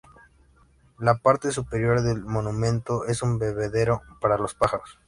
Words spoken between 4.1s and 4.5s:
para